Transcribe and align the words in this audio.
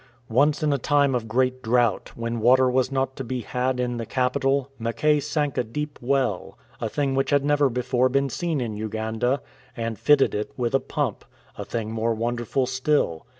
Once 0.31 0.63
in 0.63 0.73
a 0.73 0.79
time 0.79 1.13
of 1.13 1.27
great 1.27 1.61
drought, 1.61 2.11
when 2.15 2.39
water 2.39 2.67
was 2.71 2.91
not 2.91 3.15
to 3.15 3.23
be 3.23 3.41
had 3.41 3.79
in 3.79 3.97
the 3.97 4.05
capital, 4.07 4.71
Mackay 4.79 5.19
sank 5.19 5.59
a 5.59 5.63
deep 5.63 5.99
well— 6.01 6.57
a 6.81 6.89
thing 6.89 7.13
which 7.13 7.29
had 7.29 7.45
never 7.45 7.69
before 7.69 8.09
been 8.09 8.27
seen 8.27 8.59
in 8.59 8.75
Uganda, 8.75 9.43
and 9.77 9.99
fitted 9.99 10.33
it 10.33 10.51
with 10.57 10.73
a 10.73 10.79
pump— 10.79 11.23
a 11.55 11.63
thing 11.63 11.91
more 11.91 12.15
wonderful 12.15 12.65
still. 12.65 13.27